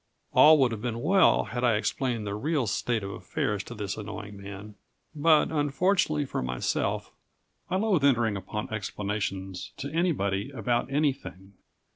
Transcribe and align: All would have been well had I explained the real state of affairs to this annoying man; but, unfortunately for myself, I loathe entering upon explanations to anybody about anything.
All 0.33 0.57
would 0.57 0.71
have 0.71 0.81
been 0.81 0.99
well 1.03 1.43
had 1.43 1.63
I 1.63 1.75
explained 1.75 2.25
the 2.25 2.33
real 2.33 2.65
state 2.65 3.03
of 3.03 3.11
affairs 3.11 3.63
to 3.65 3.75
this 3.75 3.97
annoying 3.97 4.35
man; 4.35 4.73
but, 5.13 5.51
unfortunately 5.51 6.25
for 6.25 6.41
myself, 6.41 7.11
I 7.69 7.75
loathe 7.75 8.03
entering 8.03 8.35
upon 8.35 8.71
explanations 8.73 9.73
to 9.77 9.91
anybody 9.93 10.49
about 10.49 10.91
anything. 10.91 11.53